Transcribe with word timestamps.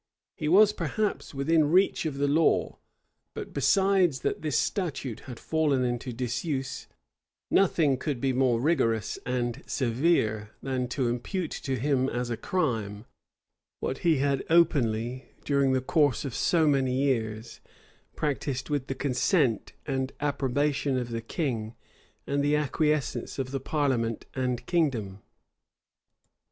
He 0.35 0.47
was 0.47 0.73
perhaps 0.73 1.31
within 1.31 1.69
reach 1.71 2.07
of 2.07 2.17
the 2.17 2.27
law 2.27 2.79
but 3.35 3.53
besides 3.53 4.21
that 4.21 4.41
this 4.41 4.57
statute 4.57 5.19
had 5.29 5.39
fallen 5.39 5.85
into 5.85 6.11
disuse, 6.11 6.87
nothing 7.51 7.97
could 7.97 8.19
be 8.19 8.33
more 8.33 8.59
rigorous 8.59 9.19
and 9.27 9.61
severe 9.67 10.49
than 10.63 10.87
to 10.87 11.07
impute 11.07 11.51
to 11.51 11.75
him 11.75 12.09
as 12.09 12.31
a 12.31 12.35
crime 12.35 13.05
what 13.79 13.99
he 13.99 14.17
had 14.17 14.43
openly, 14.49 15.35
during 15.45 15.73
the 15.73 15.81
course 15.81 16.25
of 16.25 16.33
so 16.33 16.65
many 16.65 16.95
years, 16.95 17.59
practised 18.15 18.71
with 18.71 18.87
the 18.87 18.95
consent 18.95 19.73
and 19.85 20.13
approbation 20.19 20.97
of 20.97 21.09
the 21.11 21.73
and 22.25 22.43
the 22.43 22.55
acquiescence 22.57 23.37
of 23.37 23.51
the 23.51 23.59
parliament 23.59 24.25
and 24.33 24.65
kingdom. 24.65 25.21